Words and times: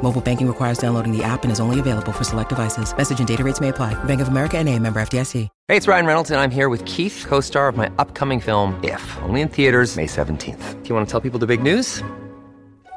Mobile 0.00 0.20
banking 0.20 0.46
requires 0.46 0.78
downloading 0.78 1.10
the 1.10 1.24
app 1.24 1.42
and 1.42 1.50
is 1.50 1.58
only 1.58 1.80
available 1.80 2.12
for 2.12 2.22
select 2.22 2.50
devices. 2.50 2.96
Message 2.96 3.18
and 3.18 3.26
data 3.26 3.42
rates 3.42 3.60
may 3.60 3.70
apply. 3.70 3.94
Bank 4.04 4.20
of 4.20 4.28
America 4.28 4.56
and 4.56 4.68
a 4.68 4.78
member 4.78 5.00
FDIC. 5.00 5.48
Hey, 5.68 5.76
it's 5.76 5.88
Ryan 5.88 6.06
Reynolds, 6.06 6.30
and 6.30 6.38
I'm 6.38 6.52
here 6.52 6.68
with 6.68 6.84
Keith, 6.84 7.24
co-star 7.26 7.66
of 7.66 7.76
my 7.76 7.90
upcoming 7.98 8.38
film, 8.38 8.78
If, 8.84 9.02
only 9.22 9.40
in 9.40 9.48
theaters 9.48 9.96
May 9.96 10.06
17th. 10.06 10.80
Do 10.82 10.88
you 10.88 10.94
want 10.94 11.08
to 11.08 11.10
tell 11.10 11.20
people 11.20 11.40
the 11.40 11.46
big 11.48 11.60
news? 11.60 12.04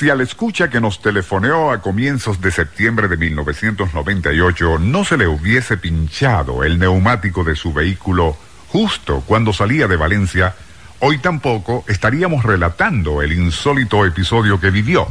Si 0.00 0.08
al 0.08 0.22
escucha 0.22 0.70
que 0.70 0.80
nos 0.80 1.02
telefoneó 1.02 1.70
a 1.70 1.82
comienzos 1.82 2.40
de 2.40 2.50
septiembre 2.50 3.06
de 3.06 3.18
1998 3.18 4.78
no 4.78 5.04
se 5.04 5.18
le 5.18 5.26
hubiese 5.26 5.76
pinchado 5.76 6.64
el 6.64 6.78
neumático 6.78 7.44
de 7.44 7.54
su 7.54 7.74
vehículo 7.74 8.34
justo 8.68 9.22
cuando 9.26 9.52
salía 9.52 9.88
de 9.88 9.96
Valencia, 9.96 10.54
hoy 11.00 11.18
tampoco 11.18 11.84
estaríamos 11.86 12.44
relatando 12.44 13.20
el 13.20 13.34
insólito 13.34 14.06
episodio 14.06 14.58
que 14.58 14.70
vivió. 14.70 15.06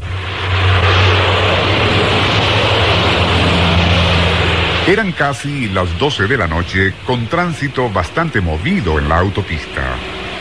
Eran 4.88 5.12
casi 5.12 5.70
las 5.70 6.00
12 6.00 6.26
de 6.26 6.36
la 6.36 6.48
noche 6.48 6.96
con 7.06 7.28
tránsito 7.28 7.92
bastante 7.92 8.42
movido 8.42 8.98
en 8.98 9.08
la 9.08 9.20
autopista. 9.20 9.98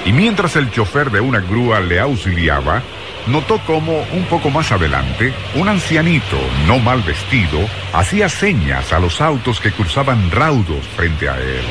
Y 0.09 0.13
mientras 0.15 0.57
el 0.57 0.71
chofer 0.71 1.11
de 1.11 1.21
una 1.21 1.41
grúa 1.41 1.81
le 1.81 2.01
auxiliaba, 2.01 2.83
notó 3.27 3.59
como, 3.67 3.93
un 4.15 4.25
poco 4.31 4.49
más 4.49 4.73
adelante, 4.73 5.35
un 5.55 5.69
ancianito, 5.69 6.39
no 6.67 6.79
mal 6.79 7.03
vestido, 7.03 7.59
hacía 7.93 8.31
señas 8.31 8.91
a 8.95 9.01
los 9.01 9.21
autos 9.21 9.61
que 9.61 9.71
cruzaban 9.71 10.31
raudos 10.31 10.83
frente 10.97 11.29
a 11.29 11.37
él. 11.37 11.63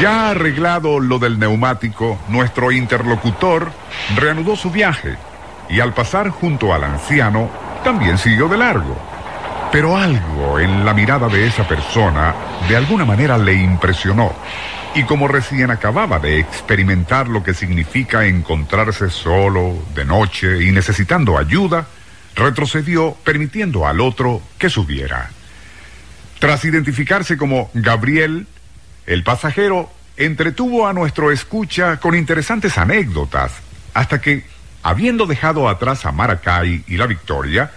Ya 0.00 0.30
arreglado 0.30 1.00
lo 1.00 1.18
del 1.18 1.38
neumático, 1.38 2.18
nuestro 2.28 2.72
interlocutor 2.72 3.70
reanudó 4.16 4.56
su 4.56 4.70
viaje 4.70 5.18
y 5.68 5.80
al 5.80 5.92
pasar 5.92 6.30
junto 6.30 6.72
al 6.72 6.84
anciano, 6.84 7.50
también 7.84 8.16
siguió 8.16 8.48
de 8.48 8.56
largo. 8.56 9.13
Pero 9.74 9.96
algo 9.96 10.60
en 10.60 10.84
la 10.84 10.94
mirada 10.94 11.26
de 11.26 11.48
esa 11.48 11.66
persona 11.66 12.32
de 12.68 12.76
alguna 12.76 13.04
manera 13.04 13.36
le 13.36 13.54
impresionó. 13.54 14.32
Y 14.94 15.02
como 15.02 15.26
recién 15.26 15.72
acababa 15.72 16.20
de 16.20 16.38
experimentar 16.38 17.26
lo 17.26 17.42
que 17.42 17.54
significa 17.54 18.24
encontrarse 18.24 19.10
solo, 19.10 19.76
de 19.92 20.04
noche 20.04 20.62
y 20.62 20.70
necesitando 20.70 21.36
ayuda, 21.36 21.88
retrocedió 22.36 23.16
permitiendo 23.24 23.84
al 23.84 24.00
otro 24.00 24.42
que 24.58 24.70
subiera. 24.70 25.30
Tras 26.38 26.64
identificarse 26.64 27.36
como 27.36 27.68
Gabriel, 27.74 28.46
el 29.06 29.24
pasajero 29.24 29.90
entretuvo 30.16 30.86
a 30.86 30.92
nuestro 30.92 31.32
escucha 31.32 31.96
con 31.96 32.14
interesantes 32.14 32.78
anécdotas, 32.78 33.50
hasta 33.92 34.20
que, 34.20 34.46
habiendo 34.84 35.26
dejado 35.26 35.68
atrás 35.68 36.06
a 36.06 36.12
Maracay 36.12 36.84
y 36.86 36.96
la 36.96 37.08
Victoria, 37.08 37.72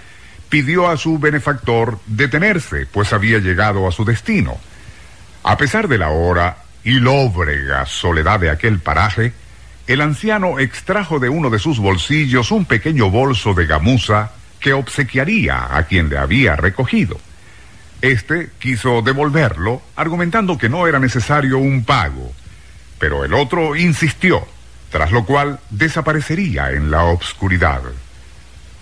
pidió 0.49 0.89
a 0.89 0.97
su 0.97 1.19
benefactor 1.19 1.99
detenerse, 2.05 2.85
pues 2.85 3.13
había 3.13 3.39
llegado 3.39 3.87
a 3.87 3.91
su 3.91 4.05
destino. 4.05 4.57
A 5.43 5.57
pesar 5.57 5.87
de 5.87 5.97
la 5.97 6.09
hora 6.09 6.57
y 6.83 6.99
lóbrega 6.99 7.85
soledad 7.85 8.39
de 8.39 8.49
aquel 8.49 8.79
paraje, 8.79 9.33
el 9.87 10.01
anciano 10.01 10.59
extrajo 10.59 11.19
de 11.19 11.29
uno 11.29 11.49
de 11.49 11.59
sus 11.59 11.79
bolsillos 11.79 12.51
un 12.51 12.65
pequeño 12.65 13.09
bolso 13.09 13.53
de 13.53 13.65
gamuza 13.65 14.31
que 14.59 14.73
obsequiaría 14.73 15.75
a 15.75 15.83
quien 15.83 16.09
le 16.09 16.17
había 16.17 16.55
recogido. 16.55 17.17
Este 18.01 18.51
quiso 18.59 19.01
devolverlo, 19.01 19.81
argumentando 19.95 20.57
que 20.57 20.69
no 20.69 20.87
era 20.87 20.99
necesario 20.99 21.57
un 21.57 21.83
pago, 21.83 22.31
pero 22.99 23.23
el 23.23 23.33
otro 23.33 23.75
insistió, 23.75 24.45
tras 24.91 25.11
lo 25.11 25.25
cual 25.25 25.59
desaparecería 25.69 26.71
en 26.71 26.91
la 26.91 27.05
obscuridad. 27.05 27.81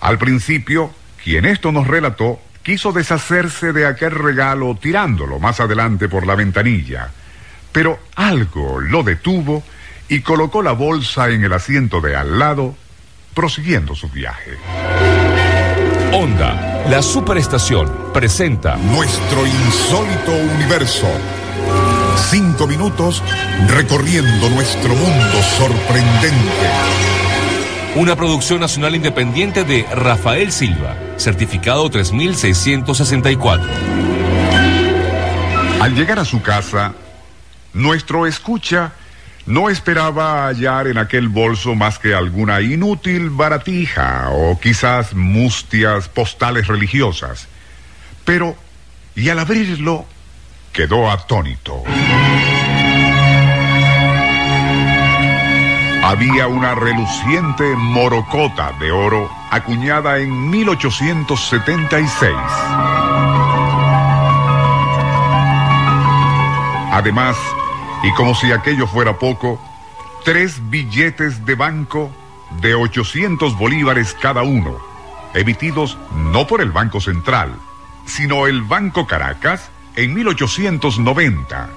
Al 0.00 0.18
principio, 0.18 0.92
quien 1.26 1.44
esto 1.44 1.72
nos 1.72 1.88
relató 1.88 2.38
quiso 2.62 2.92
deshacerse 2.92 3.72
de 3.72 3.84
aquel 3.84 4.12
regalo 4.12 4.76
tirándolo 4.80 5.40
más 5.40 5.58
adelante 5.58 6.08
por 6.08 6.24
la 6.24 6.36
ventanilla, 6.36 7.10
pero 7.72 7.98
algo 8.14 8.80
lo 8.80 9.02
detuvo 9.02 9.64
y 10.08 10.20
colocó 10.20 10.62
la 10.62 10.70
bolsa 10.70 11.28
en 11.30 11.42
el 11.42 11.52
asiento 11.52 12.00
de 12.00 12.14
al 12.14 12.38
lado, 12.38 12.76
prosiguiendo 13.34 13.96
su 13.96 14.08
viaje. 14.08 14.56
Onda, 16.12 16.84
la 16.88 17.02
superestación, 17.02 18.12
presenta 18.14 18.76
Nuestro 18.76 19.44
insólito 19.44 20.30
universo. 20.54 21.08
Cinco 22.30 22.68
minutos 22.68 23.20
recorriendo 23.66 24.48
nuestro 24.50 24.94
mundo 24.94 25.42
sorprendente. 25.58 27.25
Una 27.96 28.14
producción 28.14 28.60
nacional 28.60 28.94
independiente 28.94 29.64
de 29.64 29.84
Rafael 29.90 30.52
Silva, 30.52 30.96
certificado 31.16 31.88
3664. 31.88 33.66
Al 35.80 35.94
llegar 35.94 36.18
a 36.18 36.26
su 36.26 36.42
casa, 36.42 36.92
nuestro 37.72 38.26
escucha 38.26 38.92
no 39.46 39.70
esperaba 39.70 40.46
hallar 40.46 40.88
en 40.88 40.98
aquel 40.98 41.28
bolso 41.28 41.74
más 41.74 41.98
que 41.98 42.14
alguna 42.14 42.60
inútil 42.60 43.30
baratija 43.30 44.28
o 44.30 44.60
quizás 44.60 45.14
mustias 45.14 46.08
postales 46.08 46.66
religiosas. 46.66 47.48
Pero, 48.26 48.56
y 49.14 49.30
al 49.30 49.38
abrirlo, 49.38 50.04
quedó 50.70 51.10
atónito. 51.10 51.82
Había 56.06 56.46
una 56.46 56.76
reluciente 56.76 57.64
morocota 57.74 58.70
de 58.78 58.92
oro 58.92 59.28
acuñada 59.50 60.18
en 60.20 60.50
1876. 60.50 62.32
Además, 66.92 67.36
y 68.04 68.12
como 68.12 68.36
si 68.36 68.52
aquello 68.52 68.86
fuera 68.86 69.18
poco, 69.18 69.60
tres 70.24 70.70
billetes 70.70 71.44
de 71.44 71.56
banco 71.56 72.12
de 72.60 72.76
800 72.76 73.58
bolívares 73.58 74.14
cada 74.14 74.44
uno, 74.44 74.78
emitidos 75.34 75.98
no 76.14 76.46
por 76.46 76.60
el 76.60 76.70
Banco 76.70 77.00
Central, 77.00 77.52
sino 78.04 78.46
el 78.46 78.62
Banco 78.62 79.08
Caracas 79.08 79.72
en 79.96 80.14
1890, 80.14 81.68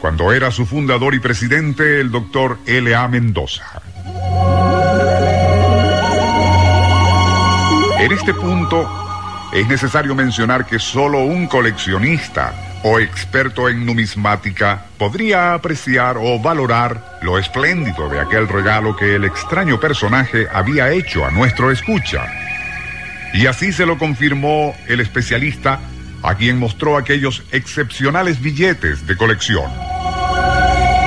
cuando 0.00 0.32
era 0.32 0.50
su 0.50 0.66
fundador 0.66 1.14
y 1.14 1.20
presidente 1.20 2.00
el 2.00 2.10
doctor 2.10 2.58
L.A. 2.66 3.06
Mendoza. 3.08 3.82
En 8.00 8.12
este 8.12 8.32
punto, 8.32 8.88
es 9.52 9.68
necesario 9.68 10.14
mencionar 10.14 10.64
que 10.64 10.78
solo 10.78 11.20
un 11.24 11.46
coleccionista 11.46 12.54
o 12.82 12.98
experto 12.98 13.68
en 13.68 13.84
numismática 13.84 14.86
podría 14.96 15.52
apreciar 15.52 16.16
o 16.18 16.40
valorar 16.40 17.18
lo 17.20 17.38
espléndido 17.38 18.08
de 18.08 18.20
aquel 18.20 18.48
regalo 18.48 18.96
que 18.96 19.16
el 19.16 19.24
extraño 19.24 19.78
personaje 19.78 20.46
había 20.50 20.90
hecho 20.90 21.26
a 21.26 21.30
nuestro 21.30 21.70
escucha. 21.70 22.26
Y 23.34 23.46
así 23.46 23.72
se 23.72 23.84
lo 23.84 23.98
confirmó 23.98 24.74
el 24.88 25.00
especialista 25.00 25.78
a 26.22 26.34
quien 26.34 26.58
mostró 26.58 26.96
aquellos 26.96 27.42
excepcionales 27.52 28.40
billetes 28.40 29.06
de 29.06 29.16
colección. 29.16 29.70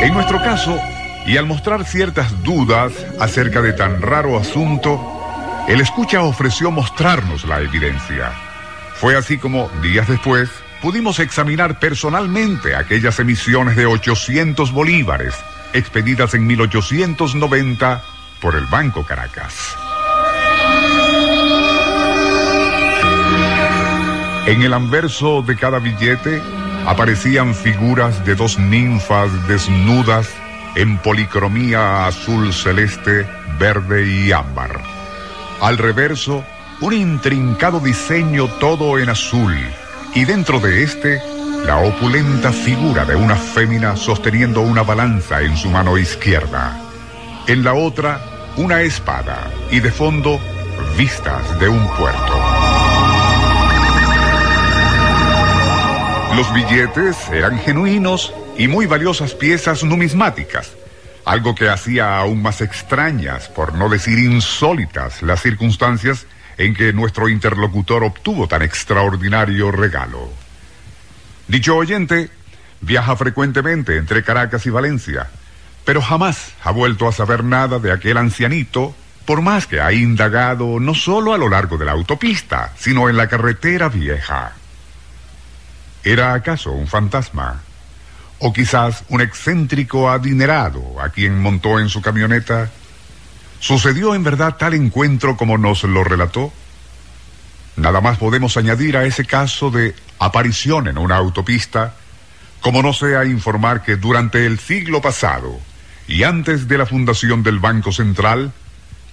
En 0.01 0.13
nuestro 0.13 0.41
caso, 0.41 0.79
y 1.25 1.37
al 1.37 1.45
mostrar 1.45 1.85
ciertas 1.85 2.43
dudas 2.43 2.93
acerca 3.19 3.61
de 3.61 3.73
tan 3.73 4.01
raro 4.01 4.37
asunto, 4.37 4.99
el 5.67 5.79
escucha 5.79 6.21
ofreció 6.23 6.71
mostrarnos 6.71 7.45
la 7.45 7.61
evidencia. 7.61 8.31
Fue 8.95 9.15
así 9.15 9.37
como, 9.37 9.69
días 9.81 10.07
después, 10.07 10.49
pudimos 10.81 11.19
examinar 11.19 11.79
personalmente 11.79 12.75
aquellas 12.75 13.19
emisiones 13.19 13.77
de 13.77 13.85
800 13.85 14.71
bolívares 14.73 15.33
expedidas 15.73 16.33
en 16.33 16.45
1890 16.45 18.03
por 18.41 18.55
el 18.55 18.65
Banco 18.65 19.05
Caracas. 19.05 19.75
En 24.45 24.61
el 24.61 24.73
anverso 24.73 25.41
de 25.41 25.55
cada 25.55 25.79
billete 25.79 26.41
aparecían 26.85 27.55
figuras 27.55 28.25
de 28.25 28.35
dos 28.35 28.59
ninfas 28.59 29.29
desnudas 29.47 30.29
en 30.75 30.97
policromía 30.97 32.07
azul 32.07 32.51
celeste, 32.53 33.25
verde 33.57 34.05
y 34.05 34.33
ámbar. 34.33 34.81
Al 35.61 35.77
reverso, 35.77 36.43
un 36.81 36.93
intrincado 36.93 37.79
diseño 37.79 38.47
todo 38.59 38.99
en 38.99 39.07
azul 39.07 39.55
y 40.13 40.25
dentro 40.25 40.59
de 40.59 40.83
este, 40.83 41.21
la 41.65 41.77
opulenta 41.77 42.51
figura 42.51 43.05
de 43.05 43.15
una 43.15 43.35
fémina 43.35 43.95
sosteniendo 43.95 44.59
una 44.59 44.83
balanza 44.83 45.41
en 45.41 45.55
su 45.55 45.69
mano 45.69 45.97
izquierda. 45.97 46.77
En 47.47 47.63
la 47.63 47.75
otra, 47.75 48.19
una 48.57 48.81
espada 48.81 49.49
y 49.71 49.79
de 49.79 49.89
fondo, 49.89 50.37
vistas 50.97 51.57
de 51.61 51.69
un 51.69 51.87
puerto. 51.95 52.42
Los 56.35 56.51
billetes 56.51 57.29
eran 57.31 57.59
genuinos 57.59 58.33
y 58.57 58.67
muy 58.67 58.87
valiosas 58.87 59.35
piezas 59.35 59.83
numismáticas, 59.83 60.71
algo 61.25 61.53
que 61.53 61.69
hacía 61.69 62.17
aún 62.17 62.41
más 62.41 62.59
extrañas, 62.61 63.49
por 63.49 63.75
no 63.75 63.87
decir 63.87 64.17
insólitas, 64.17 65.21
las 65.21 65.43
circunstancias 65.43 66.25
en 66.57 66.73
que 66.73 66.91
nuestro 66.91 67.29
interlocutor 67.29 68.03
obtuvo 68.03 68.47
tan 68.47 68.63
extraordinario 68.63 69.71
regalo. 69.71 70.31
Dicho 71.47 71.75
oyente 71.75 72.31
viaja 72.81 73.15
frecuentemente 73.15 73.97
entre 73.97 74.23
Caracas 74.23 74.65
y 74.65 74.71
Valencia, 74.71 75.29
pero 75.85 76.01
jamás 76.01 76.53
ha 76.63 76.71
vuelto 76.71 77.07
a 77.07 77.11
saber 77.11 77.43
nada 77.43 77.77
de 77.77 77.91
aquel 77.91 78.17
ancianito, 78.17 78.95
por 79.25 79.43
más 79.43 79.67
que 79.67 79.81
ha 79.81 79.93
indagado 79.93 80.79
no 80.79 80.95
solo 80.95 81.35
a 81.35 81.37
lo 81.37 81.47
largo 81.47 81.77
de 81.77 81.85
la 81.85 81.91
autopista, 81.91 82.73
sino 82.75 83.07
en 83.07 83.17
la 83.17 83.27
carretera 83.27 83.87
vieja. 83.87 84.53
¿Era 86.03 86.33
acaso 86.33 86.71
un 86.71 86.87
fantasma? 86.87 87.61
¿O 88.39 88.51
quizás 88.51 89.05
un 89.07 89.21
excéntrico 89.21 90.09
adinerado 90.09 90.99
a 91.01 91.09
quien 91.09 91.39
montó 91.39 91.79
en 91.79 91.87
su 91.87 92.01
camioneta? 92.01 92.69
¿Sucedió 93.61 94.13
en 94.13 94.23
verdad 94.23 94.57
tal 94.57 94.73
encuentro 94.73 95.37
como 95.37 95.57
nos 95.57 95.83
lo 95.83 96.03
relató? 96.03 96.51
Nada 97.77 98.01
más 98.01 98.17
podemos 98.17 98.57
añadir 98.57 98.97
a 98.97 99.05
ese 99.05 99.23
caso 99.23 99.71
de 99.71 99.95
aparición 100.19 100.89
en 100.89 100.97
una 100.97 101.15
autopista, 101.15 101.95
como 102.59 102.83
no 102.83 102.91
sea 102.91 103.23
informar 103.23 103.81
que 103.81 103.95
durante 103.95 104.45
el 104.45 104.59
siglo 104.59 105.01
pasado 105.01 105.57
y 106.05 106.23
antes 106.23 106.67
de 106.67 106.77
la 106.77 106.85
fundación 106.85 107.43
del 107.43 107.59
Banco 107.59 107.93
Central, 107.93 108.51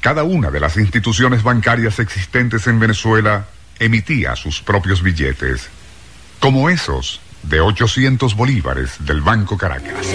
cada 0.00 0.24
una 0.24 0.50
de 0.50 0.58
las 0.58 0.76
instituciones 0.76 1.44
bancarias 1.44 2.00
existentes 2.00 2.66
en 2.66 2.80
Venezuela 2.80 3.46
emitía 3.78 4.34
sus 4.34 4.60
propios 4.60 5.02
billetes 5.02 5.70
como 6.40 6.70
esos 6.70 7.20
de 7.42 7.60
800 7.60 8.34
bolívares 8.34 8.96
del 8.98 9.20
Banco 9.20 9.56
Caracas. 9.56 10.06